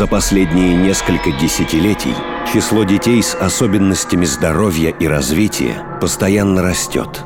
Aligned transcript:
За 0.00 0.06
последние 0.06 0.76
несколько 0.76 1.30
десятилетий 1.30 2.14
число 2.50 2.84
детей 2.84 3.22
с 3.22 3.34
особенностями 3.34 4.24
здоровья 4.24 4.88
и 4.88 5.06
развития 5.06 5.84
постоянно 6.00 6.62
растет. 6.62 7.22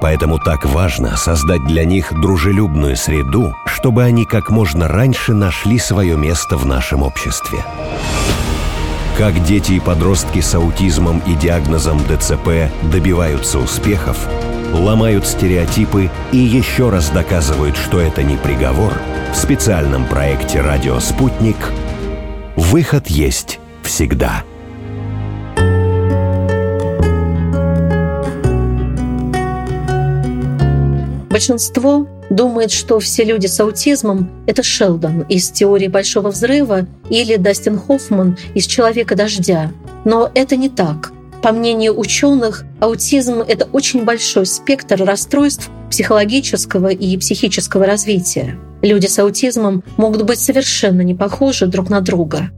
Поэтому 0.00 0.40
так 0.40 0.64
важно 0.64 1.16
создать 1.16 1.64
для 1.68 1.84
них 1.84 2.12
дружелюбную 2.12 2.96
среду, 2.96 3.54
чтобы 3.64 4.02
они 4.02 4.24
как 4.24 4.50
можно 4.50 4.88
раньше 4.88 5.34
нашли 5.34 5.78
свое 5.78 6.16
место 6.16 6.56
в 6.56 6.66
нашем 6.66 7.04
обществе. 7.04 7.64
Как 9.16 9.40
дети 9.44 9.74
и 9.74 9.80
подростки 9.80 10.40
с 10.40 10.56
аутизмом 10.56 11.22
и 11.28 11.34
диагнозом 11.34 12.00
ДЦП 12.00 12.72
добиваются 12.90 13.60
успехов, 13.60 14.18
ломают 14.72 15.26
стереотипы 15.26 16.10
и 16.32 16.36
еще 16.36 16.90
раз 16.90 17.10
доказывают, 17.10 17.76
что 17.76 18.00
это 18.00 18.22
не 18.22 18.36
приговор, 18.36 18.92
в 19.32 19.36
специальном 19.36 20.06
проекте 20.06 20.60
«Радио 20.60 20.98
Спутник» 21.00 21.56
выход 22.56 23.08
есть 23.08 23.60
всегда. 23.82 24.42
Большинство 31.30 32.06
думает, 32.30 32.72
что 32.72 32.98
все 32.98 33.22
люди 33.22 33.46
с 33.46 33.60
аутизмом— 33.60 34.28
это 34.46 34.62
Шелдон 34.62 35.22
из 35.28 35.50
«Теории 35.50 35.86
большого 35.86 36.30
взрыва» 36.30 36.86
или 37.10 37.36
Дастин 37.36 37.78
Хоффман 37.78 38.36
из 38.54 38.66
«Человека 38.66 39.14
дождя». 39.14 39.70
Но 40.04 40.30
это 40.34 40.56
не 40.56 40.68
так. 40.68 41.12
По 41.42 41.52
мнению 41.52 41.98
ученых, 41.98 42.64
аутизм— 42.80 43.40
это 43.48 43.68
очень 43.72 44.04
большой 44.04 44.44
спектр 44.44 45.04
расстройств 45.04 45.70
психологического 45.88 46.88
и 46.88 47.16
психического 47.16 47.86
развития. 47.86 48.58
Люди 48.82 49.06
с 49.06 49.18
аутизмом 49.18 49.84
могут 49.96 50.22
быть 50.22 50.40
совершенно 50.40 51.02
не 51.02 51.14
похожи 51.14 51.66
друг 51.66 51.90
на 51.90 52.00
друга. 52.00 52.50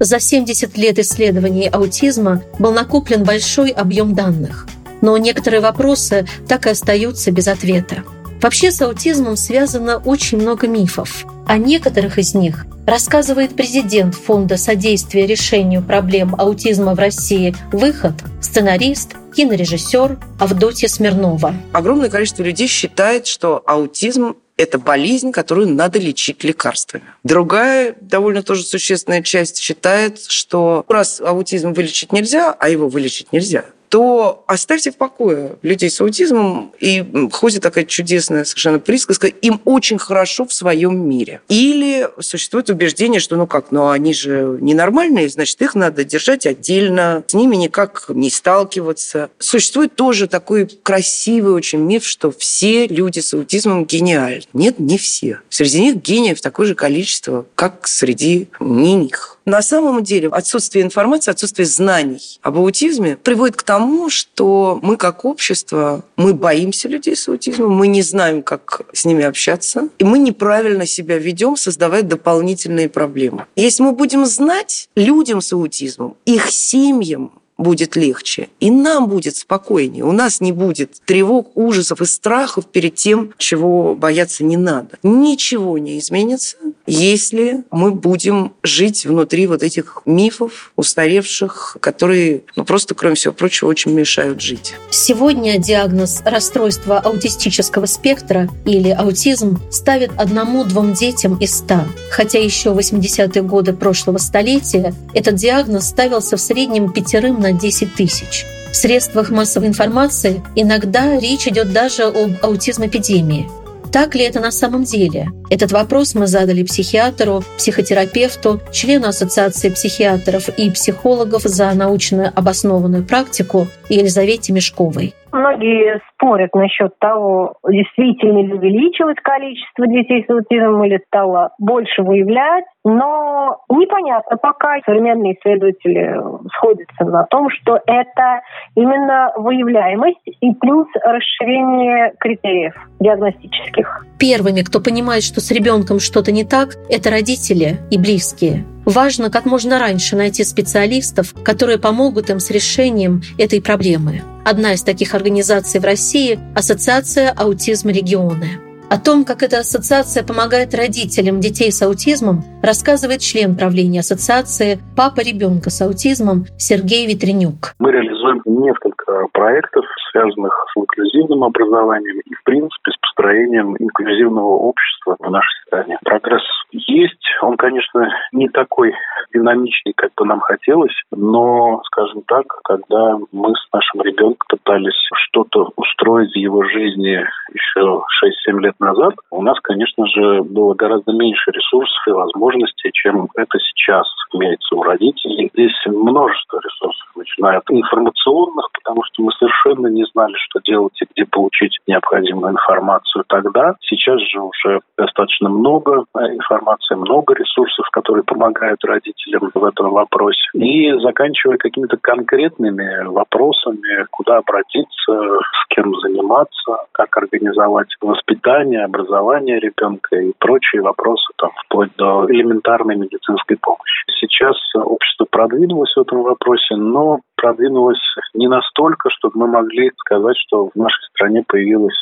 За 0.00 0.18
70 0.18 0.76
лет 0.76 0.98
исследований 0.98 1.68
аутизма 1.68 2.42
был 2.58 2.72
накоплен 2.72 3.22
большой 3.22 3.70
объем 3.70 4.14
данных, 4.14 4.66
но 5.00 5.16
некоторые 5.16 5.60
вопросы 5.60 6.26
так 6.48 6.66
и 6.66 6.70
остаются 6.70 7.30
без 7.30 7.46
ответа. 7.46 8.02
Вообще 8.44 8.70
с 8.70 8.82
аутизмом 8.82 9.36
связано 9.36 9.96
очень 9.96 10.36
много 10.36 10.66
мифов. 10.66 11.24
О 11.46 11.56
некоторых 11.56 12.18
из 12.18 12.34
них 12.34 12.66
рассказывает 12.86 13.56
президент 13.56 14.14
Фонда 14.14 14.58
содействия 14.58 15.24
решению 15.24 15.82
проблем 15.82 16.34
аутизма 16.38 16.94
в 16.94 16.98
России 16.98 17.56
«Выход», 17.72 18.12
сценарист, 18.42 19.14
кинорежиссер 19.34 20.18
Авдотья 20.38 20.88
Смирнова. 20.88 21.54
Огромное 21.72 22.10
количество 22.10 22.42
людей 22.42 22.68
считает, 22.68 23.26
что 23.26 23.62
аутизм 23.64 24.36
это 24.58 24.78
болезнь, 24.78 25.32
которую 25.32 25.70
надо 25.70 25.98
лечить 25.98 26.44
лекарствами. 26.44 27.04
Другая, 27.24 27.96
довольно 28.00 28.42
тоже 28.42 28.62
существенная 28.62 29.22
часть 29.22 29.58
считает, 29.58 30.20
что 30.20 30.84
раз 30.88 31.20
аутизм 31.20 31.72
вылечить 31.72 32.12
нельзя, 32.12 32.52
а 32.52 32.68
его 32.68 32.88
вылечить 32.88 33.32
нельзя, 33.32 33.64
то 33.94 34.42
оставьте 34.48 34.90
в 34.90 34.96
покое 34.96 35.52
людей 35.62 35.88
с 35.88 36.00
аутизмом. 36.00 36.72
И 36.80 37.28
ходит 37.30 37.62
такая 37.62 37.84
чудесная 37.84 38.42
совершенно 38.42 38.80
присказка, 38.80 39.28
им 39.28 39.60
очень 39.64 39.98
хорошо 39.98 40.46
в 40.46 40.52
своем 40.52 41.08
мире. 41.08 41.42
Или 41.48 42.08
существует 42.18 42.70
убеждение, 42.70 43.20
что 43.20 43.36
ну 43.36 43.46
как, 43.46 43.70
ну 43.70 43.90
они 43.90 44.12
же 44.12 44.58
ненормальные, 44.60 45.28
значит, 45.28 45.62
их 45.62 45.76
надо 45.76 46.04
держать 46.04 46.44
отдельно, 46.44 47.22
с 47.28 47.34
ними 47.34 47.54
никак 47.54 48.06
не 48.08 48.30
сталкиваться. 48.30 49.30
Существует 49.38 49.94
тоже 49.94 50.26
такой 50.26 50.66
красивый 50.66 51.52
очень 51.52 51.78
миф, 51.78 52.04
что 52.04 52.32
все 52.32 52.88
люди 52.88 53.20
с 53.20 53.32
аутизмом 53.32 53.84
гениальны. 53.84 54.42
Нет, 54.54 54.80
не 54.80 54.98
все. 54.98 55.38
Среди 55.50 55.80
них 55.80 56.02
гениев 56.02 56.40
такое 56.40 56.66
же 56.66 56.74
количество, 56.74 57.46
как 57.54 57.86
среди 57.86 58.48
не 58.58 58.96
них. 58.96 59.33
На 59.44 59.60
самом 59.60 60.02
деле 60.02 60.28
отсутствие 60.28 60.84
информации, 60.84 61.30
отсутствие 61.30 61.66
знаний 61.66 62.38
об 62.42 62.58
аутизме 62.58 63.16
приводит 63.16 63.56
к 63.56 63.62
тому, 63.62 64.08
что 64.08 64.78
мы 64.82 64.96
как 64.96 65.24
общество, 65.24 66.04
мы 66.16 66.32
боимся 66.32 66.88
людей 66.88 67.14
с 67.14 67.28
аутизмом, 67.28 67.72
мы 67.72 67.86
не 67.88 68.02
знаем, 68.02 68.42
как 68.42 68.82
с 68.92 69.04
ними 69.04 69.24
общаться, 69.24 69.88
и 69.98 70.04
мы 70.04 70.18
неправильно 70.18 70.86
себя 70.86 71.18
ведем, 71.18 71.56
создавая 71.56 72.02
дополнительные 72.02 72.88
проблемы. 72.88 73.46
Если 73.56 73.82
мы 73.82 73.92
будем 73.92 74.24
знать 74.24 74.88
людям 74.96 75.40
с 75.42 75.52
аутизмом, 75.52 76.16
их 76.24 76.50
семьям, 76.50 77.32
будет 77.56 77.96
легче, 77.96 78.48
и 78.60 78.70
нам 78.70 79.08
будет 79.08 79.36
спокойнее. 79.36 80.04
У 80.04 80.12
нас 80.12 80.40
не 80.40 80.52
будет 80.52 81.00
тревог, 81.04 81.56
ужасов 81.56 82.00
и 82.00 82.04
страхов 82.04 82.66
перед 82.66 82.94
тем, 82.96 83.32
чего 83.38 83.94
бояться 83.94 84.44
не 84.44 84.56
надо. 84.56 84.98
Ничего 85.02 85.78
не 85.78 85.98
изменится, 85.98 86.56
если 86.86 87.64
мы 87.70 87.92
будем 87.92 88.54
жить 88.62 89.06
внутри 89.06 89.46
вот 89.46 89.62
этих 89.62 90.02
мифов 90.04 90.72
устаревших, 90.76 91.78
которые, 91.80 92.42
ну, 92.56 92.64
просто, 92.64 92.94
кроме 92.94 93.14
всего 93.14 93.32
прочего, 93.32 93.68
очень 93.68 93.92
мешают 93.92 94.40
жить. 94.40 94.74
Сегодня 94.90 95.58
диагноз 95.58 96.22
расстройства 96.24 96.98
аутистического 96.98 97.86
спектра 97.86 98.48
или 98.64 98.90
аутизм 98.90 99.60
ставит 99.70 100.10
одному-двум 100.16 100.92
детям 100.92 101.36
из 101.38 101.54
ста. 101.58 101.86
Хотя 102.10 102.38
еще 102.38 102.70
в 102.70 102.78
80-е 102.78 103.42
годы 103.42 103.72
прошлого 103.72 104.18
столетия 104.18 104.94
этот 105.14 105.36
диагноз 105.36 105.88
ставился 105.88 106.36
в 106.36 106.40
среднем 106.40 106.92
пятерым 106.92 107.40
на 107.40 107.52
10 107.52 107.94
тысяч. 107.94 108.44
В 108.70 108.76
средствах 108.76 109.30
массовой 109.30 109.68
информации 109.68 110.42
иногда 110.56 111.18
речь 111.18 111.46
идет 111.46 111.72
даже 111.72 112.04
об 112.04 112.32
аутизм-эпидемии. 112.42 113.63
Так 113.94 114.16
ли 114.16 114.24
это 114.24 114.40
на 114.40 114.50
самом 114.50 114.82
деле? 114.82 115.28
Этот 115.50 115.70
вопрос 115.70 116.16
мы 116.16 116.26
задали 116.26 116.64
психиатру, 116.64 117.42
психотерапевту, 117.56 118.60
члену 118.72 119.06
Ассоциации 119.06 119.70
психиатров 119.70 120.48
и 120.48 120.68
психологов 120.72 121.42
за 121.42 121.72
научно 121.74 122.32
обоснованную 122.34 123.04
практику 123.04 123.68
Елизавете 123.88 124.52
Мешковой. 124.52 125.14
Многие 125.30 126.00
спорят 126.24 126.54
насчет 126.54 126.98
того, 126.98 127.54
действительно 127.68 128.38
ли 128.38 128.52
увеличилось 128.52 129.16
количество 129.22 129.86
детей 129.86 130.24
с 130.26 130.30
аутизмом 130.30 130.84
или 130.84 131.00
стало 131.06 131.50
больше 131.58 132.02
выявлять. 132.02 132.64
Но 132.84 133.60
непонятно 133.68 134.36
пока. 134.36 134.74
Современные 134.84 135.34
исследователи 135.34 136.20
сходятся 136.56 137.04
на 137.04 137.24
том, 137.24 137.48
что 137.50 137.78
это 137.86 138.40
именно 138.74 139.32
выявляемость 139.36 140.20
и 140.40 140.52
плюс 140.54 140.86
расширение 141.02 142.12
критериев 142.18 142.74
диагностических. 143.00 144.06
Первыми, 144.18 144.62
кто 144.62 144.80
понимает, 144.80 145.22
что 145.22 145.40
с 145.40 145.50
ребенком 145.50 145.98
что-то 145.98 146.32
не 146.32 146.44
так, 146.44 146.70
это 146.90 147.10
родители 147.10 147.78
и 147.90 147.98
близкие. 147.98 148.64
Важно 148.84 149.30
как 149.30 149.46
можно 149.46 149.78
раньше 149.78 150.14
найти 150.14 150.44
специалистов, 150.44 151.34
которые 151.42 151.78
помогут 151.78 152.28
им 152.28 152.38
с 152.38 152.50
решением 152.50 153.22
этой 153.38 153.62
проблемы. 153.62 154.20
Одна 154.44 154.74
из 154.74 154.82
таких 154.82 155.14
организаций 155.14 155.80
в 155.80 155.84
России– 155.84 156.04
Ассоциация 156.14 157.34
аутизма 157.36 157.90
регионы. 157.90 158.62
О 158.88 159.00
том, 159.02 159.24
как 159.24 159.42
эта 159.42 159.58
ассоциация 159.58 160.22
помогает 160.22 160.72
родителям 160.72 161.40
детей 161.40 161.72
с 161.72 161.82
аутизмом, 161.82 162.44
рассказывает 162.62 163.18
член 163.18 163.56
правления 163.56 163.98
ассоциации 163.98 164.78
«Папа 164.96 165.26
ребенка 165.26 165.70
с 165.70 165.82
аутизмом» 165.82 166.46
Сергей 166.56 167.08
Витренюк. 167.08 167.74
Мы 167.80 167.90
реализуем 167.90 168.42
несколько 168.46 169.26
проектов, 169.32 169.84
связанных 170.12 170.54
с 170.70 170.78
инклюзивным 170.78 171.42
образованием 171.42 172.20
и, 172.20 172.34
в 172.34 172.44
принципе, 172.44 172.92
с 172.92 172.98
построением 173.02 173.74
инклюзивного 173.76 174.70
общества 174.70 175.16
в 175.18 175.28
нашей 175.28 175.66
стране. 175.66 175.98
Прогресс 176.04 176.46
есть, 176.74 177.24
он, 177.40 177.56
конечно, 177.56 178.08
не 178.32 178.48
такой 178.48 178.92
динамичный, 179.32 179.92
как 179.96 180.10
бы 180.16 180.26
нам 180.26 180.40
хотелось, 180.40 180.94
но, 181.10 181.80
скажем 181.84 182.22
так, 182.26 182.46
когда 182.64 183.16
мы 183.32 183.54
с 183.54 183.72
нашим 183.72 184.02
ребенком 184.02 184.46
пытались 184.48 184.98
что-то 185.14 185.70
устроить 185.76 186.32
в 186.32 186.36
его 186.36 186.64
жизни 186.64 187.24
еще 187.52 188.02
6-7 188.50 188.60
лет 188.60 188.74
назад, 188.80 189.14
у 189.30 189.42
нас, 189.42 189.58
конечно 189.60 190.06
же, 190.06 190.42
было 190.42 190.74
гораздо 190.74 191.12
меньше 191.12 191.50
ресурсов 191.50 191.98
и 192.06 192.10
возможностей, 192.10 192.90
чем 192.92 193.28
это 193.36 193.58
сейчас 193.58 194.06
имеется 194.32 194.74
у 194.74 194.82
родителей. 194.82 195.50
Здесь 195.54 195.74
множество 195.86 196.60
ресурсов, 196.62 197.06
начиная 197.16 197.58
от 197.58 197.70
информационных, 197.70 198.68
потому 198.72 199.02
что 199.04 199.22
мы 199.22 199.32
совершенно 199.32 199.86
не 199.88 200.04
знали, 200.12 200.34
что 200.48 200.60
делать 200.60 201.00
и 201.00 201.06
где 201.14 201.26
получить 201.26 201.78
необходимую 201.86 202.52
информацию 202.52 203.24
тогда. 203.28 203.74
Сейчас 203.80 204.20
же 204.20 204.40
уже 204.40 204.80
достаточно 204.96 205.48
много 205.48 206.04
информации, 206.14 206.63
много 206.96 207.34
ресурсов, 207.34 207.88
которые 207.90 208.24
помогают 208.24 208.84
родителям 208.84 209.50
в 209.54 209.64
этом 209.64 209.90
вопросе. 209.90 210.40
И 210.54 210.92
заканчивая 211.00 211.56
какими-то 211.56 211.96
конкретными 212.00 213.06
вопросами, 213.06 214.06
куда 214.10 214.38
обратиться, 214.38 215.12
с 215.12 215.66
кем 215.68 215.94
заниматься, 216.00 216.86
как 216.92 217.16
организовать 217.16 217.88
воспитание, 218.00 218.84
образование 218.84 219.60
ребенка 219.60 220.16
и 220.16 220.32
прочие 220.38 220.82
вопросы, 220.82 221.32
там, 221.36 221.50
вплоть 221.64 221.94
до 221.96 222.26
элементарной 222.28 222.96
медицинской 222.96 223.56
помощи. 223.60 224.04
Сейчас 224.20 224.56
общество 224.74 225.26
продвинулось 225.30 225.94
в 225.94 226.00
этом 226.00 226.22
вопросе, 226.22 226.76
но 226.76 227.20
продвинулось 227.36 228.00
не 228.34 228.48
настолько, 228.48 229.10
чтобы 229.10 229.40
мы 229.40 229.46
могли 229.48 229.90
сказать, 229.98 230.36
что 230.46 230.70
в 230.74 230.76
нашей 230.76 231.02
стране 231.10 231.44
появилась 231.46 231.96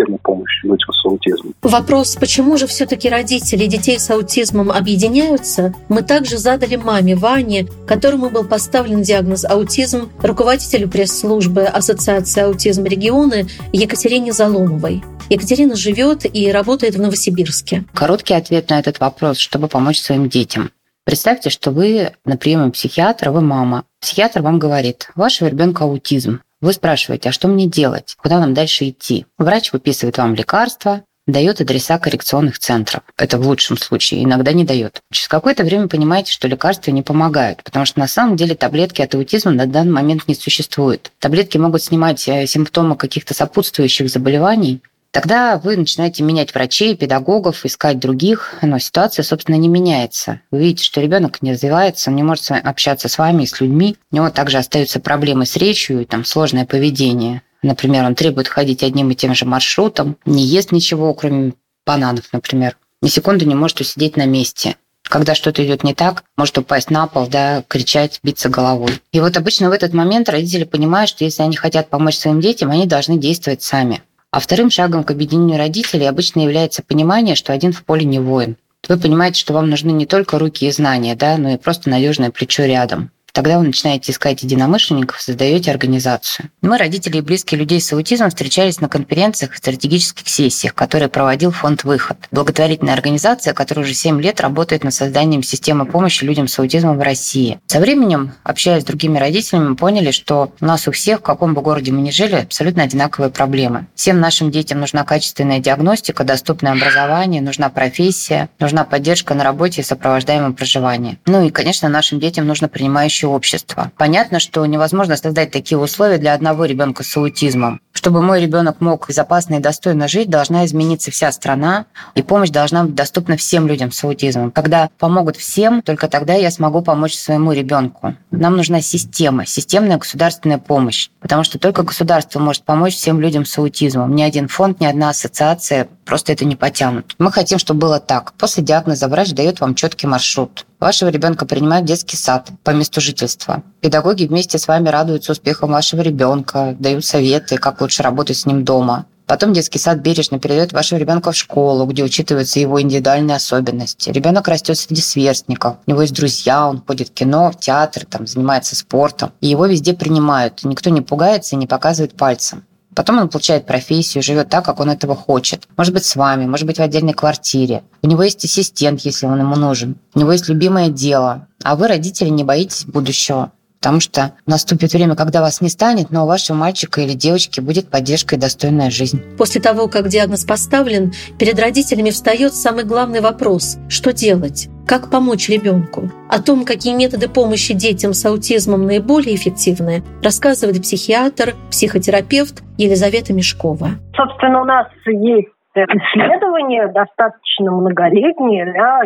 системы 0.00 0.18
помощи 0.18 0.66
людям 0.66 0.88
с 0.92 1.04
аутизмом. 1.04 1.54
Вопрос, 1.62 2.16
почему 2.16 2.56
же 2.56 2.66
все-таки 2.66 3.08
родители 3.08 3.66
детей 3.66 3.98
с 3.98 4.10
аутизмом 4.10 4.70
объединяются, 4.70 5.74
мы 5.88 6.02
также 6.02 6.38
задали 6.38 6.76
маме 6.76 7.16
Ване, 7.16 7.68
которому 7.86 8.30
был 8.30 8.44
поставлен 8.44 9.02
диагноз 9.02 9.44
аутизм, 9.44 10.10
руководителю 10.22 10.88
пресс-службы 10.88 11.62
Ассоциации 11.64 12.42
аутизм 12.42 12.84
регионы 12.84 13.46
Екатерине 13.72 14.32
Заломовой. 14.32 15.02
Екатерина 15.28 15.76
живет 15.76 16.24
и 16.24 16.50
работает 16.50 16.96
в 16.96 17.00
Новосибирске. 17.00 17.84
Короткий 17.94 18.34
ответ 18.34 18.68
на 18.70 18.80
этот 18.80 18.98
вопрос, 18.98 19.38
чтобы 19.38 19.68
помочь 19.68 20.00
своим 20.00 20.28
детям. 20.28 20.72
Представьте, 21.04 21.50
что 21.50 21.70
вы 21.70 22.12
на 22.24 22.36
приеме 22.36 22.70
психиатра, 22.70 23.30
вы 23.30 23.40
мама. 23.40 23.84
Психиатр 24.00 24.42
вам 24.42 24.58
говорит, 24.58 25.10
вашего 25.14 25.48
ребенка 25.48 25.84
аутизм. 25.84 26.40
Вы 26.60 26.74
спрашиваете, 26.74 27.30
а 27.30 27.32
что 27.32 27.48
мне 27.48 27.66
делать? 27.66 28.16
Куда 28.18 28.38
нам 28.38 28.52
дальше 28.52 28.90
идти? 28.90 29.24
Врач 29.38 29.72
выписывает 29.72 30.18
вам 30.18 30.34
лекарства, 30.34 31.04
дает 31.26 31.60
адреса 31.60 31.98
коррекционных 31.98 32.58
центров. 32.58 33.02
Это 33.16 33.38
в 33.38 33.46
лучшем 33.46 33.78
случае, 33.78 34.24
иногда 34.24 34.52
не 34.52 34.64
дает. 34.64 35.00
Через 35.10 35.28
какое-то 35.28 35.64
время 35.64 35.88
понимаете, 35.88 36.32
что 36.32 36.48
лекарства 36.48 36.90
не 36.90 37.02
помогают, 37.02 37.62
потому 37.62 37.86
что 37.86 37.98
на 38.00 38.08
самом 38.08 38.36
деле 38.36 38.54
таблетки 38.54 39.00
от 39.00 39.14
аутизма 39.14 39.52
на 39.52 39.66
данный 39.66 39.92
момент 39.92 40.28
не 40.28 40.34
существует. 40.34 41.12
Таблетки 41.18 41.56
могут 41.56 41.82
снимать 41.82 42.28
э, 42.28 42.46
симптомы 42.46 42.96
каких-то 42.96 43.32
сопутствующих 43.32 44.10
заболеваний, 44.10 44.82
Тогда 45.12 45.58
вы 45.58 45.76
начинаете 45.76 46.22
менять 46.22 46.54
врачей, 46.54 46.96
педагогов, 46.96 47.66
искать 47.66 47.98
других, 47.98 48.54
но 48.62 48.78
ситуация, 48.78 49.24
собственно, 49.24 49.56
не 49.56 49.66
меняется. 49.66 50.40
Вы 50.52 50.60
видите, 50.60 50.84
что 50.84 51.00
ребенок 51.00 51.42
не 51.42 51.52
развивается, 51.52 52.10
он 52.10 52.16
не 52.16 52.22
может 52.22 52.50
общаться 52.52 53.08
с 53.08 53.18
вами 53.18 53.42
и 53.42 53.46
с 53.46 53.60
людьми. 53.60 53.96
У 54.12 54.16
него 54.16 54.30
также 54.30 54.58
остаются 54.58 55.00
проблемы 55.00 55.46
с 55.46 55.56
речью 55.56 56.06
там 56.06 56.24
сложное 56.24 56.64
поведение. 56.64 57.42
Например, 57.62 58.04
он 58.04 58.14
требует 58.14 58.46
ходить 58.46 58.84
одним 58.84 59.10
и 59.10 59.16
тем 59.16 59.34
же 59.34 59.46
маршрутом, 59.46 60.16
не 60.24 60.44
ест 60.44 60.70
ничего, 60.70 61.12
кроме 61.12 61.54
бананов, 61.84 62.26
например. 62.32 62.76
Ни 63.02 63.08
секунду 63.08 63.44
не 63.44 63.56
может 63.56 63.80
усидеть 63.80 64.16
на 64.16 64.26
месте. 64.26 64.76
Когда 65.02 65.34
что-то 65.34 65.64
идет 65.66 65.82
не 65.82 65.92
так, 65.92 66.22
может 66.36 66.56
упасть 66.56 66.88
на 66.88 67.08
пол, 67.08 67.26
да, 67.26 67.64
кричать, 67.66 68.20
биться 68.22 68.48
головой. 68.48 69.00
И 69.10 69.18
вот 69.18 69.36
обычно 69.36 69.68
в 69.68 69.72
этот 69.72 69.92
момент 69.92 70.28
родители 70.28 70.62
понимают, 70.62 71.10
что 71.10 71.24
если 71.24 71.42
они 71.42 71.56
хотят 71.56 71.90
помочь 71.90 72.16
своим 72.16 72.40
детям, 72.40 72.70
они 72.70 72.86
должны 72.86 73.18
действовать 73.18 73.62
сами. 73.62 74.02
А 74.32 74.38
вторым 74.38 74.70
шагом 74.70 75.02
к 75.02 75.10
объединению 75.10 75.58
родителей 75.58 76.08
обычно 76.08 76.40
является 76.40 76.82
понимание, 76.82 77.34
что 77.34 77.52
один 77.52 77.72
в 77.72 77.82
поле 77.84 78.04
не 78.04 78.20
воин. 78.20 78.56
Вы 78.88 78.96
понимаете, 78.96 79.40
что 79.40 79.52
вам 79.52 79.68
нужны 79.68 79.90
не 79.90 80.06
только 80.06 80.38
руки 80.38 80.66
и 80.66 80.70
знания, 80.70 81.14
да, 81.16 81.36
но 81.36 81.50
и 81.50 81.56
просто 81.56 81.90
надежное 81.90 82.30
плечо 82.30 82.64
рядом. 82.64 83.10
Тогда 83.32 83.58
вы 83.58 83.64
начинаете 83.64 84.12
искать 84.12 84.42
единомышленников, 84.42 85.20
создаете 85.20 85.70
организацию. 85.70 86.50
Мы, 86.62 86.78
родители 86.78 87.18
и 87.18 87.20
близкие 87.20 87.60
людей 87.60 87.80
с 87.80 87.92
аутизмом, 87.92 88.30
встречались 88.30 88.80
на 88.80 88.88
конференциях 88.88 89.54
и 89.54 89.56
стратегических 89.56 90.28
сессиях, 90.28 90.74
которые 90.74 91.08
проводил 91.08 91.50
фонд 91.50 91.84
«Выход». 91.84 92.16
Благотворительная 92.30 92.94
организация, 92.94 93.54
которая 93.54 93.84
уже 93.84 93.94
7 93.94 94.20
лет 94.20 94.40
работает 94.40 94.84
над 94.84 94.94
созданием 94.94 95.42
системы 95.42 95.86
помощи 95.86 96.24
людям 96.24 96.48
с 96.48 96.58
аутизмом 96.58 96.98
в 96.98 97.02
России. 97.02 97.58
Со 97.66 97.80
временем, 97.80 98.32
общаясь 98.42 98.82
с 98.82 98.86
другими 98.86 99.18
родителями, 99.18 99.70
мы 99.70 99.76
поняли, 99.76 100.10
что 100.10 100.52
у 100.60 100.64
нас 100.64 100.88
у 100.88 100.92
всех, 100.92 101.20
в 101.20 101.22
каком 101.22 101.54
бы 101.54 101.62
городе 101.62 101.92
мы 101.92 102.00
ни 102.00 102.10
жили, 102.10 102.34
абсолютно 102.36 102.82
одинаковые 102.82 103.30
проблемы. 103.30 103.86
Всем 103.94 104.20
нашим 104.20 104.50
детям 104.50 104.80
нужна 104.80 105.04
качественная 105.04 105.58
диагностика, 105.60 106.24
доступное 106.24 106.72
образование, 106.72 107.42
нужна 107.42 107.68
профессия, 107.68 108.48
нужна 108.58 108.84
поддержка 108.84 109.34
на 109.34 109.44
работе 109.44 109.80
и 109.80 109.84
сопровождаемое 109.84 110.52
проживание. 110.52 111.18
Ну 111.26 111.46
и, 111.46 111.50
конечно, 111.50 111.88
нашим 111.88 112.20
детям 112.20 112.46
нужно 112.46 112.68
принимающее 112.68 113.19
помощи 113.20 113.24
общества. 113.24 113.92
Понятно, 113.96 114.40
что 114.40 114.64
невозможно 114.66 115.16
создать 115.16 115.50
такие 115.50 115.78
условия 115.78 116.18
для 116.18 116.34
одного 116.34 116.64
ребенка 116.64 117.02
с 117.02 117.16
аутизмом. 117.16 117.80
Чтобы 117.92 118.22
мой 118.22 118.40
ребенок 118.40 118.80
мог 118.80 119.08
безопасно 119.08 119.56
и 119.56 119.60
достойно 119.60 120.08
жить, 120.08 120.30
должна 120.30 120.64
измениться 120.64 121.10
вся 121.10 121.32
страна, 121.32 121.86
и 122.14 122.22
помощь 122.22 122.50
должна 122.50 122.84
быть 122.84 122.94
доступна 122.94 123.36
всем 123.36 123.66
людям 123.66 123.92
с 123.92 124.04
аутизмом. 124.04 124.50
Когда 124.50 124.88
помогут 124.98 125.36
всем, 125.36 125.82
только 125.82 126.08
тогда 126.08 126.34
я 126.34 126.50
смогу 126.50 126.82
помочь 126.82 127.14
своему 127.14 127.52
ребенку. 127.52 128.14
Нам 128.30 128.56
нужна 128.56 128.80
система, 128.80 129.44
системная 129.44 129.98
государственная 129.98 130.58
помощь, 130.58 131.10
потому 131.20 131.44
что 131.44 131.58
только 131.58 131.82
государство 131.82 132.40
может 132.40 132.64
помочь 132.64 132.94
всем 132.94 133.20
людям 133.20 133.44
с 133.44 133.58
аутизмом. 133.58 134.14
Ни 134.14 134.22
один 134.22 134.48
фонд, 134.48 134.80
ни 134.80 134.86
одна 134.86 135.10
ассоциация 135.10 135.88
просто 136.10 136.32
это 136.32 136.44
не 136.44 136.56
потянут. 136.56 137.14
Мы 137.18 137.30
хотим, 137.30 137.60
чтобы 137.60 137.78
было 137.82 138.00
так. 138.00 138.32
После 138.32 138.64
диагноза 138.64 139.06
врач 139.06 139.30
дает 139.30 139.60
вам 139.60 139.76
четкий 139.76 140.08
маршрут. 140.08 140.66
Вашего 140.80 141.08
ребенка 141.08 141.46
принимают 141.46 141.84
в 141.84 141.86
детский 141.86 142.16
сад 142.16 142.48
по 142.64 142.70
месту 142.70 143.00
жительства. 143.00 143.62
Педагоги 143.80 144.24
вместе 144.24 144.58
с 144.58 144.66
вами 144.66 144.88
радуются 144.88 145.30
успехам 145.30 145.70
вашего 145.70 146.00
ребенка, 146.00 146.74
дают 146.80 147.04
советы, 147.04 147.58
как 147.58 147.80
лучше 147.80 148.02
работать 148.02 148.38
с 148.38 148.44
ним 148.44 148.64
дома. 148.64 149.06
Потом 149.26 149.52
детский 149.52 149.78
сад 149.78 149.98
бережно 149.98 150.40
передает 150.40 150.72
вашего 150.72 150.98
ребенка 150.98 151.30
в 151.30 151.36
школу, 151.36 151.86
где 151.86 152.02
учитываются 152.02 152.58
его 152.58 152.82
индивидуальные 152.82 153.36
особенности. 153.36 154.10
Ребенок 154.10 154.48
растет 154.48 154.76
среди 154.76 155.02
сверстников, 155.02 155.76
у 155.86 155.90
него 155.92 156.02
есть 156.02 156.16
друзья, 156.16 156.68
он 156.68 156.82
ходит 156.84 157.10
в 157.10 157.12
кино, 157.12 157.52
в 157.52 157.60
театр, 157.60 158.04
там, 158.04 158.26
занимается 158.26 158.74
спортом. 158.74 159.30
И 159.40 159.46
его 159.46 159.66
везде 159.66 159.94
принимают. 159.94 160.64
Никто 160.64 160.90
не 160.90 161.02
пугается 161.02 161.54
и 161.54 161.58
не 161.60 161.68
показывает 161.68 162.16
пальцем. 162.16 162.64
Потом 162.94 163.18
он 163.18 163.28
получает 163.28 163.66
профессию, 163.66 164.22
живет 164.22 164.48
так, 164.48 164.64
как 164.64 164.80
он 164.80 164.90
этого 164.90 165.14
хочет. 165.14 165.68
Может 165.76 165.94
быть, 165.94 166.04
с 166.04 166.16
вами, 166.16 166.46
может 166.46 166.66
быть, 166.66 166.78
в 166.78 166.82
отдельной 166.82 167.12
квартире. 167.12 167.82
У 168.02 168.08
него 168.08 168.22
есть 168.22 168.44
ассистент, 168.44 169.00
если 169.02 169.26
он 169.26 169.38
ему 169.38 169.56
нужен. 169.56 169.96
У 170.14 170.20
него 170.20 170.32
есть 170.32 170.48
любимое 170.48 170.88
дело. 170.88 171.46
А 171.62 171.76
вы, 171.76 171.88
родители, 171.88 172.28
не 172.28 172.44
боитесь 172.44 172.84
будущего. 172.84 173.52
Потому 173.80 174.00
что 174.00 174.34
наступит 174.44 174.92
время, 174.92 175.14
когда 175.14 175.40
вас 175.40 175.62
не 175.62 175.70
станет, 175.70 176.10
но 176.10 176.24
у 176.24 176.26
вашего 176.26 176.54
мальчика 176.54 177.00
или 177.00 177.14
девочки 177.14 177.60
будет 177.60 177.88
поддержка 177.88 178.36
и 178.36 178.38
достойная 178.38 178.90
жизнь. 178.90 179.22
После 179.38 179.60
того, 179.60 179.88
как 179.88 180.08
диагноз 180.08 180.44
поставлен, 180.44 181.14
перед 181.38 181.58
родителями 181.58 182.10
встает 182.10 182.54
самый 182.54 182.84
главный 182.84 183.22
вопрос– 183.22 183.78
что 183.88 184.12
делать? 184.12 184.68
Как 184.90 185.08
помочь 185.08 185.48
ребенку? 185.48 186.10
О 186.28 186.42
том, 186.42 186.64
какие 186.64 186.96
методы 186.96 187.28
помощи 187.28 187.74
детям 187.74 188.12
с 188.12 188.26
аутизмом 188.26 188.86
наиболее 188.86 189.36
эффективны, 189.36 190.02
рассказывает 190.20 190.82
психиатр, 190.82 191.54
психотерапевт 191.70 192.66
Елизавета 192.76 193.32
Мешкова. 193.32 194.02
Собственно, 194.16 194.62
у 194.62 194.64
нас 194.64 194.88
есть 195.06 195.54
исследования 195.76 196.88
достаточно 196.88 197.70
многолетние, 197.70 198.66
да, 198.74 199.02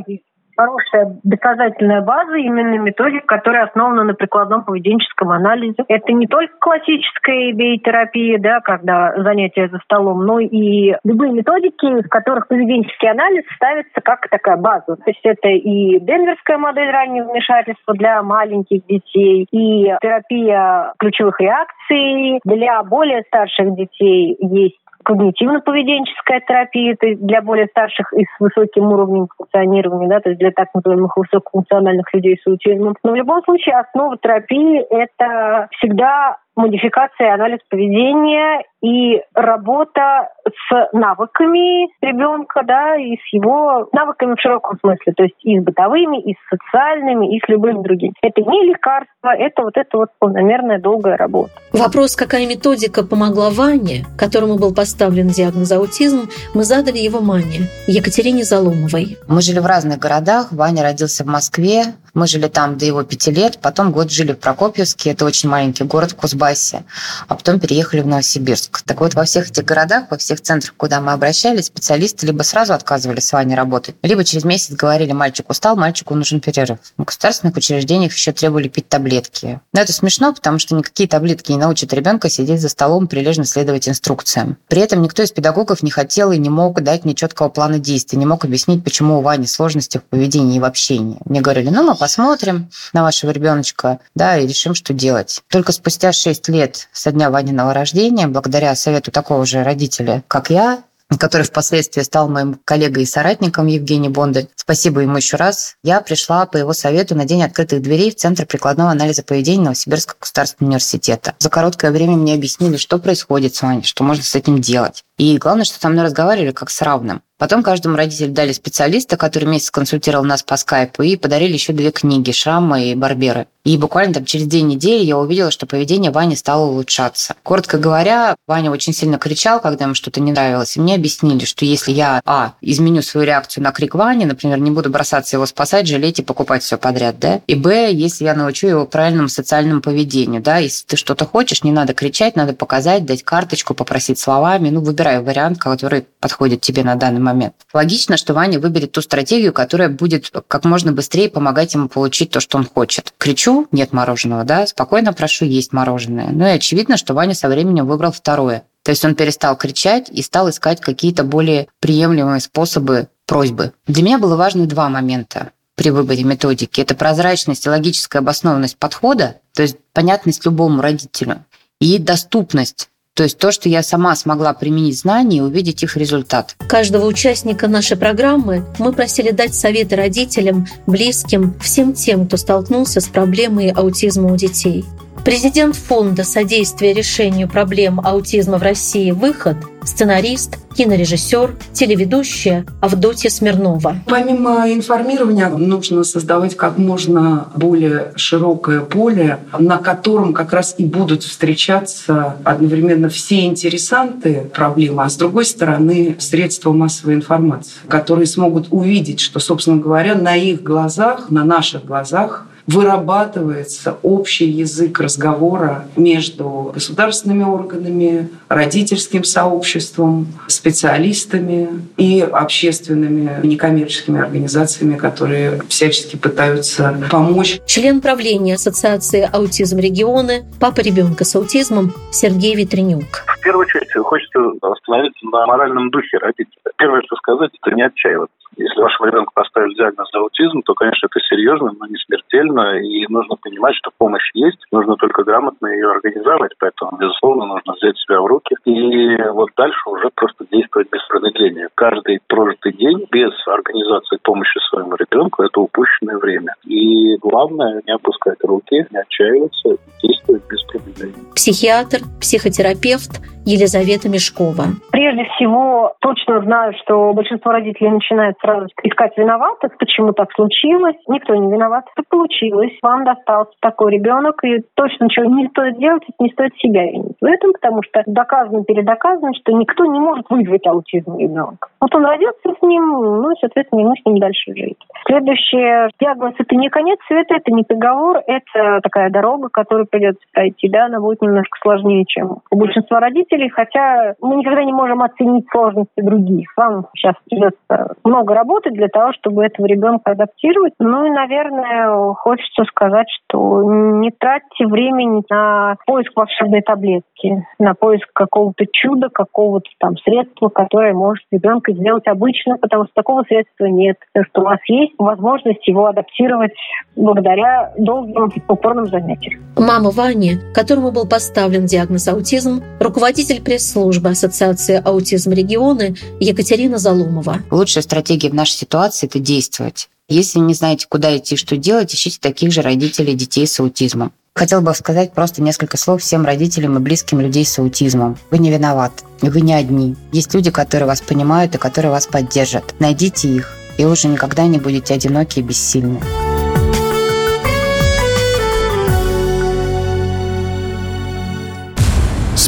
хорошая 0.56 1.16
доказательная 1.22 2.02
база, 2.02 2.36
именно 2.36 2.78
методика, 2.78 3.26
которая 3.26 3.66
основана 3.66 4.04
на 4.04 4.14
прикладном 4.14 4.64
поведенческом 4.64 5.30
анализе. 5.30 5.84
Это 5.88 6.12
не 6.12 6.26
только 6.26 6.54
классическая 6.58 7.52
биотерапия, 7.52 8.38
да, 8.38 8.60
когда 8.60 9.14
занятия 9.16 9.68
за 9.68 9.78
столом, 9.78 10.24
но 10.24 10.38
и 10.40 10.94
любые 11.04 11.32
методики, 11.32 12.02
в 12.02 12.08
которых 12.08 12.48
поведенческий 12.48 13.10
анализ 13.10 13.44
ставится 13.56 14.00
как 14.02 14.28
такая 14.28 14.56
база. 14.56 14.96
То 14.96 15.04
есть 15.06 15.24
это 15.24 15.48
и 15.48 16.00
Денверская 16.00 16.58
модель 16.58 16.90
раннего 16.90 17.30
вмешательства 17.30 17.94
для 17.94 18.22
маленьких 18.22 18.86
детей, 18.86 19.46
и 19.50 19.84
терапия 20.00 20.92
ключевых 20.98 21.40
реакций. 21.40 22.40
Для 22.44 22.82
более 22.82 23.22
старших 23.22 23.74
детей 23.74 24.36
есть 24.40 24.78
когнитивно-поведенческая 25.04 26.40
терапия, 26.46 26.96
то 26.98 27.06
есть 27.06 27.24
для 27.24 27.42
более 27.42 27.66
старших 27.66 28.12
и 28.14 28.24
с 28.24 28.40
высоким 28.40 28.84
уровнем 28.84 29.28
функционирования, 29.36 30.08
да, 30.08 30.20
то 30.20 30.30
есть 30.30 30.40
для 30.40 30.50
так 30.50 30.68
называемых 30.74 31.16
высокофункциональных 31.16 32.12
людей 32.12 32.38
с 32.42 32.46
аутизмом. 32.46 32.94
Но 33.02 33.12
в 33.12 33.14
любом 33.14 33.42
случае 33.44 33.76
основа 33.76 34.16
терапии– 34.18 34.80
это 34.90 35.68
всегда 35.72 36.38
модификация 36.56 37.28
и 37.28 37.30
анализ 37.30 37.58
поведения 37.68 38.62
и 38.82 39.20
работа 39.34 40.28
с 40.46 40.88
навыками 40.92 41.88
ребенка, 42.02 42.62
да, 42.64 42.96
и 42.96 43.16
с 43.16 43.32
его 43.32 43.88
навыками 43.92 44.34
в 44.34 44.40
широком 44.40 44.78
смысле, 44.80 45.12
то 45.16 45.22
есть 45.22 45.36
и 45.42 45.58
с 45.58 45.64
бытовыми, 45.64 46.20
и 46.20 46.34
с 46.34 46.38
социальными, 46.50 47.34
и 47.34 47.40
с 47.40 47.48
любыми 47.48 47.82
другими. 47.82 48.12
Это 48.20 48.42
не 48.42 48.68
лекарство, 48.68 49.34
это 49.34 49.62
вот 49.62 49.76
это 49.76 49.96
вот 49.96 50.08
планомерная 50.18 50.78
долгая 50.78 51.16
работа. 51.16 51.52
Вопрос, 51.72 52.14
какая 52.14 52.46
методика 52.46 53.04
помогла 53.04 53.50
Ване, 53.50 54.04
которому 54.18 54.58
был 54.58 54.74
поставлен 54.74 55.28
диагноз 55.28 55.72
аутизм, 55.72 56.28
мы 56.54 56.64
задали 56.64 56.98
его 56.98 57.20
маме, 57.20 57.68
Екатерине 57.86 58.44
Заломовой. 58.44 59.16
Мы 59.28 59.40
жили 59.40 59.60
в 59.60 59.66
разных 59.66 59.98
городах. 59.98 60.52
Ваня 60.52 60.82
родился 60.82 61.24
в 61.24 61.26
Москве, 61.26 61.84
мы 62.14 62.26
жили 62.26 62.48
там 62.48 62.78
до 62.78 62.84
его 62.84 63.02
пяти 63.02 63.30
лет, 63.30 63.58
потом 63.60 63.92
год 63.92 64.10
жили 64.10 64.32
в 64.32 64.38
Прокопьевске, 64.38 65.10
это 65.10 65.24
очень 65.24 65.48
маленький 65.48 65.84
город 65.84 66.12
в 66.12 66.16
Кузбассе, 66.16 66.84
а 67.28 67.34
потом 67.34 67.58
переехали 67.58 68.02
в 68.02 68.06
Новосибирск. 68.06 68.73
Так 68.82 69.00
вот, 69.00 69.14
во 69.14 69.24
всех 69.24 69.50
этих 69.50 69.64
городах, 69.64 70.04
во 70.10 70.18
всех 70.18 70.40
центрах, 70.40 70.74
куда 70.76 71.00
мы 71.00 71.12
обращались, 71.12 71.66
специалисты 71.66 72.26
либо 72.26 72.42
сразу 72.42 72.72
отказывались 72.72 73.28
с 73.28 73.32
Ваней 73.32 73.54
работать, 73.54 73.96
либо 74.02 74.24
через 74.24 74.44
месяц 74.44 74.74
говорили, 74.74 75.12
мальчик 75.12 75.48
устал, 75.50 75.76
мальчику 75.76 76.14
нужен 76.14 76.40
перерыв. 76.40 76.78
В 76.96 77.04
государственных 77.04 77.56
учреждениях 77.56 78.14
еще 78.14 78.32
требовали 78.32 78.68
пить 78.68 78.88
таблетки. 78.88 79.60
Но 79.72 79.80
это 79.80 79.92
смешно, 79.92 80.32
потому 80.32 80.58
что 80.58 80.74
никакие 80.74 81.08
таблетки 81.08 81.52
не 81.52 81.58
научат 81.58 81.92
ребенка 81.92 82.28
сидеть 82.28 82.60
за 82.60 82.68
столом, 82.68 83.06
прилежно 83.06 83.44
следовать 83.44 83.88
инструкциям. 83.88 84.56
При 84.68 84.80
этом 84.80 85.02
никто 85.02 85.22
из 85.22 85.30
педагогов 85.30 85.82
не 85.82 85.90
хотел 85.90 86.32
и 86.32 86.38
не 86.38 86.50
мог 86.50 86.82
дать 86.82 87.04
мне 87.04 87.14
четкого 87.14 87.48
плана 87.48 87.78
действий, 87.78 88.18
не 88.18 88.26
мог 88.26 88.44
объяснить, 88.44 88.82
почему 88.82 89.18
у 89.18 89.22
Вани 89.22 89.46
сложности 89.46 89.98
в 89.98 90.04
поведении 90.04 90.56
и 90.56 90.60
в 90.60 90.64
общении. 90.64 91.18
Мне 91.24 91.40
говорили, 91.40 91.68
ну, 91.68 91.82
мы 91.82 91.94
посмотрим 91.94 92.70
на 92.92 93.02
вашего 93.02 93.30
ребеночка, 93.30 94.00
да, 94.14 94.38
и 94.38 94.46
решим, 94.46 94.74
что 94.74 94.92
делать. 94.92 95.42
Только 95.48 95.72
спустя 95.72 96.12
6 96.12 96.48
лет 96.48 96.88
со 96.92 97.12
дня 97.12 97.30
Ваниного 97.30 97.74
рождения, 97.74 98.26
благодаря 98.26 98.53
совету 98.74 99.10
такого 99.10 99.44
же 99.46 99.62
родителя, 99.62 100.22
как 100.28 100.50
я, 100.50 100.84
который 101.18 101.42
впоследствии 101.42 102.02
стал 102.02 102.28
моим 102.28 102.58
коллегой 102.64 103.04
и 103.04 103.06
соратником 103.06 103.66
Евгений 103.66 104.08
Бондарь. 104.08 104.48
Спасибо 104.56 105.00
ему 105.00 105.16
еще 105.16 105.36
раз. 105.36 105.76
Я 105.82 106.00
пришла 106.00 106.46
по 106.46 106.56
его 106.56 106.72
совету 106.72 107.14
на 107.14 107.24
День 107.24 107.44
открытых 107.44 107.82
дверей 107.82 108.10
в 108.10 108.16
Центр 108.16 108.46
прикладного 108.46 108.90
анализа 108.90 109.22
поведения 109.22 109.64
Новосибирского 109.64 110.16
государственного 110.20 110.70
университета. 110.70 111.34
За 111.38 111.50
короткое 111.50 111.90
время 111.90 112.16
мне 112.16 112.34
объяснили, 112.34 112.76
что 112.76 112.98
происходит 112.98 113.54
с 113.54 113.62
вами, 113.62 113.82
что 113.82 114.04
можно 114.04 114.24
с 114.24 114.34
этим 114.34 114.60
делать. 114.60 115.04
И 115.18 115.38
главное, 115.38 115.64
что 115.64 115.78
со 115.78 115.88
мной 115.88 116.04
разговаривали 116.04 116.50
как 116.50 116.70
с 116.70 116.82
равным. 116.82 117.22
Потом 117.36 117.62
каждому 117.62 117.96
родителю 117.96 118.32
дали 118.32 118.52
специалиста, 118.52 119.16
который 119.16 119.44
месяц 119.44 119.70
консультировал 119.70 120.24
нас 120.24 120.42
по 120.42 120.56
скайпу, 120.56 121.02
и 121.02 121.16
подарили 121.16 121.52
еще 121.52 121.72
две 121.72 121.90
книги 121.90 122.30
«Шрамы» 122.30 122.90
и 122.90 122.94
«Барберы». 122.94 123.48
И 123.64 123.78
буквально 123.78 124.14
там 124.14 124.24
через 124.26 124.46
две 124.46 124.60
недели 124.60 125.02
я 125.02 125.16
увидела, 125.16 125.50
что 125.50 125.66
поведение 125.66 126.10
Вани 126.10 126.36
стало 126.36 126.66
улучшаться. 126.66 127.34
Коротко 127.42 127.78
говоря, 127.78 128.36
Ваня 128.46 128.70
очень 128.70 128.92
сильно 128.92 129.18
кричал, 129.18 129.58
когда 129.58 129.86
ему 129.86 129.94
что-то 129.94 130.20
не 130.20 130.32
нравилось. 130.32 130.76
И 130.76 130.80
мне 130.80 130.94
объяснили, 130.94 131.46
что 131.46 131.64
если 131.64 131.90
я, 131.90 132.20
а, 132.26 132.52
изменю 132.60 133.00
свою 133.00 133.26
реакцию 133.26 133.64
на 133.64 133.72
крик 133.72 133.94
Вани, 133.94 134.26
например, 134.26 134.58
не 134.58 134.70
буду 134.70 134.90
бросаться 134.90 135.36
его 135.36 135.46
спасать, 135.46 135.88
жалеть 135.88 136.18
и 136.18 136.22
покупать 136.22 136.62
все 136.62 136.76
подряд, 136.76 137.18
да, 137.18 137.40
и, 137.46 137.54
б, 137.54 137.90
если 137.90 138.24
я 138.26 138.34
научу 138.34 138.66
его 138.66 138.84
правильному 138.84 139.30
социальному 139.30 139.80
поведению, 139.80 140.42
да, 140.42 140.58
если 140.58 140.84
ты 140.84 140.96
что-то 140.96 141.24
хочешь, 141.24 141.64
не 141.64 141.72
надо 141.72 141.94
кричать, 141.94 142.36
надо 142.36 142.52
показать, 142.52 143.06
дать 143.06 143.22
карточку, 143.22 143.72
попросить 143.72 144.18
словами, 144.18 144.68
ну, 144.68 144.82
выбирай 144.82 145.03
вариант, 145.20 145.58
который 145.58 146.06
подходит 146.20 146.60
тебе 146.60 146.84
на 146.84 146.94
данный 146.94 147.20
момент. 147.20 147.54
Логично, 147.72 148.16
что 148.16 148.34
Ваня 148.34 148.58
выберет 148.58 148.92
ту 148.92 149.02
стратегию, 149.02 149.52
которая 149.52 149.88
будет 149.88 150.30
как 150.48 150.64
можно 150.64 150.92
быстрее 150.92 151.28
помогать 151.28 151.74
ему 151.74 151.88
получить 151.88 152.30
то, 152.30 152.40
что 152.40 152.58
он 152.58 152.66
хочет. 152.66 153.12
Кричу, 153.18 153.66
нет 153.72 153.92
мороженого, 153.92 154.44
да, 154.44 154.66
спокойно 154.66 155.12
прошу 155.12 155.44
есть 155.44 155.72
мороженое. 155.72 156.28
Ну 156.30 156.46
и 156.46 156.50
очевидно, 156.50 156.96
что 156.96 157.14
Ваня 157.14 157.34
со 157.34 157.48
временем 157.48 157.86
выбрал 157.86 158.12
второе. 158.12 158.64
То 158.82 158.90
есть 158.90 159.04
он 159.04 159.14
перестал 159.14 159.56
кричать 159.56 160.10
и 160.10 160.22
стал 160.22 160.50
искать 160.50 160.80
какие-то 160.80 161.24
более 161.24 161.68
приемлемые 161.80 162.40
способы 162.40 163.08
просьбы. 163.26 163.72
Для 163.86 164.02
меня 164.02 164.18
было 164.18 164.36
важно 164.36 164.66
два 164.66 164.88
момента 164.88 165.52
при 165.74 165.90
выборе 165.90 166.22
методики. 166.22 166.80
Это 166.80 166.94
прозрачность 166.94 167.66
и 167.66 167.70
логическая 167.70 168.20
обоснованность 168.20 168.76
подхода, 168.76 169.40
то 169.54 169.62
есть 169.62 169.76
понятность 169.92 170.44
любому 170.44 170.82
родителю, 170.82 171.44
и 171.80 171.98
доступность 171.98 172.90
то 173.14 173.22
есть 173.22 173.38
то, 173.38 173.52
что 173.52 173.68
я 173.68 173.82
сама 173.82 174.14
смогла 174.16 174.52
применить 174.54 174.98
знания 174.98 175.38
и 175.38 175.40
увидеть 175.40 175.82
их 175.82 175.96
результат. 175.96 176.56
Каждого 176.68 177.06
участника 177.06 177.68
нашей 177.68 177.96
программы 177.96 178.64
мы 178.78 178.92
просили 178.92 179.30
дать 179.30 179.54
советы 179.54 179.94
родителям, 179.96 180.66
близким, 180.86 181.54
всем 181.60 181.92
тем, 181.92 182.26
кто 182.26 182.36
столкнулся 182.36 183.00
с 183.00 183.08
проблемой 183.08 183.70
аутизма 183.70 184.32
у 184.32 184.36
детей. 184.36 184.84
Президент 185.24 185.74
Фонда 185.74 186.22
содействия 186.22 186.92
решению 186.92 187.48
проблем 187.48 187.98
аутизма 187.98 188.58
в 188.58 188.62
России 188.62 189.10
«Выход» 189.10 189.56
сценарист, 189.82 190.58
кинорежиссер, 190.76 191.56
телеведущая 191.72 192.66
Авдотья 192.82 193.30
Смирнова. 193.30 193.96
Помимо 194.06 194.70
информирования 194.70 195.48
нужно 195.48 196.04
создавать 196.04 196.56
как 196.58 196.76
можно 196.76 197.48
более 197.56 198.12
широкое 198.16 198.80
поле, 198.80 199.38
на 199.58 199.78
котором 199.78 200.34
как 200.34 200.52
раз 200.52 200.74
и 200.76 200.84
будут 200.84 201.22
встречаться 201.22 202.36
одновременно 202.44 203.08
все 203.08 203.46
интересанты 203.46 204.50
проблемы, 204.52 205.04
а 205.04 205.08
с 205.08 205.16
другой 205.16 205.46
стороны 205.46 206.16
средства 206.18 206.72
массовой 206.72 207.14
информации, 207.14 207.72
которые 207.88 208.26
смогут 208.26 208.66
увидеть, 208.70 209.20
что, 209.20 209.40
собственно 209.40 209.78
говоря, 209.78 210.16
на 210.16 210.36
их 210.36 210.62
глазах, 210.62 211.30
на 211.30 211.44
наших 211.44 211.86
глазах 211.86 212.46
вырабатывается 212.66 213.98
общий 214.02 214.48
язык 214.48 215.00
разговора 215.00 215.86
между 215.96 216.70
государственными 216.74 217.44
органами, 217.44 218.28
родительским 218.48 219.24
сообществом, 219.24 220.26
специалистами 220.48 221.68
и 221.96 222.20
общественными 222.20 223.46
некоммерческими 223.46 224.20
организациями, 224.20 224.96
которые 224.96 225.60
всячески 225.68 226.16
пытаются 226.16 226.96
помочь. 227.10 227.60
Член 227.66 228.00
правления 228.00 228.54
Ассоциации 228.54 229.28
аутизм 229.30 229.78
регионы, 229.78 230.44
папа 230.60 230.80
ребенка 230.80 231.24
с 231.24 231.34
аутизмом 231.36 231.92
Сергей 232.10 232.54
Ветренюк. 232.54 233.24
В 233.26 233.40
первую 233.40 233.66
очередь 233.66 233.92
хочется 234.02 234.40
остановиться 234.62 235.26
на 235.26 235.46
моральном 235.46 235.90
духе 235.90 236.18
родителя. 236.18 236.48
Первое, 236.78 237.02
что 237.02 237.16
сказать, 237.16 237.50
это 237.60 237.74
не 237.74 237.82
отчаиваться. 237.82 238.34
Если 238.56 238.80
вашему 238.80 239.08
ребенку 239.08 239.32
поставили 239.34 239.74
диагноз 239.74 240.12
аутизм, 240.14 240.62
то, 240.62 240.74
конечно, 240.74 241.06
это 241.06 241.20
серьезно, 241.20 241.72
но 241.78 241.86
не 241.86 241.96
смертельно, 241.96 242.78
и 242.78 243.06
нужно 243.08 243.36
понимать, 243.36 243.74
что 243.76 243.90
помощь 243.96 244.30
есть, 244.34 244.58
нужно 244.72 244.96
только 244.96 245.24
грамотно 245.24 245.66
ее 245.68 245.90
организовать, 245.90 246.52
поэтому, 246.58 246.96
безусловно, 246.98 247.46
нужно 247.46 247.72
взять 247.74 247.96
себя 247.98 248.20
в 248.20 248.26
руки 248.26 248.56
и 248.64 249.16
вот 249.30 249.50
дальше 249.56 249.80
уже 249.86 250.10
просто 250.14 250.44
действовать 250.50 250.88
без 250.90 251.02
промедления. 251.08 251.68
Каждый 251.74 252.20
прожитый 252.26 252.72
день 252.72 253.06
без 253.10 253.32
организации 253.46 254.18
помощи 254.22 254.58
своему 254.70 254.96
ребенку– 254.96 255.42
это 255.44 255.60
упущенное 255.60 256.18
время. 256.18 256.54
И 256.64 257.16
главное– 257.16 257.82
не 257.86 257.92
опускать 257.92 258.38
руки, 258.42 258.86
не 258.90 258.98
отчаиваться, 258.98 259.76
действовать 260.02 260.42
без 260.48 260.62
промедления. 260.64 261.32
Психиатр, 261.34 261.98
психотерапевт 262.20 263.20
Елизавета 263.46 264.08
Мешкова. 264.08 264.72
Прежде 264.90 265.24
всего, 265.34 265.94
точно 266.00 266.40
знаю, 266.42 266.72
что 266.82 267.12
большинство 267.12 267.52
родителей 267.52 267.90
начинает 267.90 268.36
сразу 268.40 268.68
искать 268.82 269.16
виноватых, 269.18 269.76
почему 269.78 270.12
так 270.12 270.32
случилось. 270.32 270.96
Никто 271.08 271.34
не 271.34 271.52
виноват, 271.52 271.84
это 271.94 272.06
получилось. 272.08 272.72
Вам 272.82 273.04
достался 273.04 273.52
такой 273.60 273.92
ребенок, 273.92 274.42
и 274.44 274.62
точно 274.74 275.04
ничего 275.04 275.26
не 275.26 275.48
стоит 275.48 275.78
делать, 275.78 276.02
не 276.18 276.30
стоит 276.30 276.54
себя 276.56 276.84
винить 276.84 277.16
в 277.20 277.24
этом, 277.24 277.52
потому 277.52 277.82
что 277.82 278.02
доказано, 278.06 278.64
передоказано, 278.64 279.32
что 279.34 279.52
никто 279.52 279.84
не 279.84 280.00
может 280.00 280.24
вызвать 280.30 280.66
аутизм 280.66 281.18
ребенка. 281.18 281.68
Вот 281.80 281.94
он 281.94 282.06
родился 282.06 282.54
с 282.58 282.62
ним, 282.62 282.82
ну 283.20 283.30
и, 283.30 283.34
соответственно, 283.40 283.80
ему 283.80 283.94
с 283.94 284.06
ним 284.06 284.18
дальше 284.18 284.54
жить. 284.54 284.78
Следующее, 285.06 285.90
диагноз– 286.00 286.34
это 286.38 286.56
не 286.56 286.70
конец 286.70 286.98
света, 287.06 287.34
это 287.34 287.52
не 287.52 287.62
приговор, 287.62 288.22
это 288.26 288.80
такая 288.82 289.10
дорога, 289.10 289.48
которую 289.50 289.86
придется 289.86 290.22
пройти, 290.32 290.68
да, 290.68 290.86
она 290.86 291.00
будет 291.00 291.20
немножко 291.20 291.58
сложнее, 291.60 292.04
чем 292.06 292.38
у 292.50 292.56
большинства 292.56 293.00
родителей, 293.00 293.33
хотя 293.52 294.14
мы 294.20 294.36
никогда 294.36 294.64
не 294.64 294.72
можем 294.72 295.02
оценить 295.02 295.46
сложности 295.50 296.00
других. 296.00 296.48
Вам 296.56 296.86
сейчас 296.94 297.14
придется 297.28 297.94
много 298.04 298.34
работать 298.34 298.74
для 298.74 298.88
того, 298.88 299.12
чтобы 299.12 299.44
этого 299.44 299.66
ребенка 299.66 300.12
адаптировать. 300.12 300.74
Ну 300.78 301.06
и, 301.06 301.10
наверное, 301.10 302.14
хочется 302.14 302.64
сказать, 302.64 303.06
что 303.10 303.62
не 303.64 304.10
тратьте 304.10 304.66
времени 304.66 305.22
на 305.30 305.76
поиск 305.86 306.12
волшебной 306.14 306.62
таблетки, 306.62 307.46
на 307.58 307.74
поиск 307.74 308.08
какого-то 308.12 308.64
чуда, 308.72 309.08
какого-то 309.08 309.68
там 309.78 309.96
средства, 309.98 310.48
которое 310.48 310.92
может 310.92 311.24
ребенка 311.30 311.72
сделать 311.72 312.06
обычно, 312.06 312.56
потому 312.58 312.84
что 312.84 312.94
такого 312.94 313.22
средства 313.24 313.66
нет. 313.66 313.96
То, 314.12 314.22
что 314.24 314.42
у 314.42 314.44
вас 314.44 314.58
есть 314.68 314.94
возможность 314.98 315.66
его 315.66 315.86
адаптировать 315.86 316.52
благодаря 316.96 317.72
долгим 317.76 318.30
упорным 318.48 318.86
занятиям. 318.86 319.42
Мама 319.56 319.90
Вани, 319.90 320.32
которому 320.54 320.92
был 320.92 321.08
поставлен 321.08 321.66
диагноз 321.66 322.08
аутизм, 322.08 322.62
руководитель 322.80 323.23
пресс-службы 323.32 324.10
Ассоциации 324.10 324.80
аутизм 324.84 325.32
регионы 325.32 325.96
Екатерина 326.20 326.78
Заломова. 326.78 327.42
Лучшая 327.50 327.82
стратегия 327.82 328.28
в 328.30 328.34
нашей 328.34 328.52
ситуации– 328.52 329.06
это 329.08 329.18
действовать. 329.18 329.88
Если 330.08 330.38
не 330.38 330.52
знаете, 330.52 330.86
куда 330.88 331.16
идти, 331.16 331.36
что 331.36 331.56
делать, 331.56 331.94
ищите 331.94 332.18
таких 332.20 332.52
же 332.52 332.60
родителей 332.60 333.14
детей 333.14 333.46
с 333.46 333.58
аутизмом. 333.58 334.12
Хотел 334.34 334.60
бы 334.60 334.74
сказать 334.74 335.12
просто 335.12 335.42
несколько 335.42 335.76
слов 335.76 336.02
всем 336.02 336.24
родителям 336.24 336.76
и 336.76 336.80
близким 336.80 337.20
людей 337.20 337.44
с 337.44 337.58
аутизмом. 337.58 338.18
Вы 338.30 338.38
не 338.38 338.50
виноваты, 338.50 339.04
вы 339.22 339.40
не 339.40 339.54
одни. 339.54 339.96
Есть 340.12 340.34
люди, 340.34 340.50
которые 340.50 340.86
вас 340.86 341.00
понимают 341.00 341.54
и 341.54 341.58
которые 341.58 341.92
вас 341.92 342.06
поддержат. 342.06 342.74
Найдите 342.80 343.28
их, 343.28 343.56
и 343.78 343.84
уже 343.84 344.08
никогда 344.08 344.46
не 344.46 344.58
будете 344.58 344.92
одиноки 344.92 345.38
и 345.38 345.42
бессильны. 345.42 346.00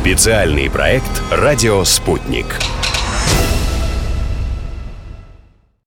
Специальный 0.06 0.70
проект 0.70 1.10
«Радио 1.32 1.82
Спутник». 1.82 2.46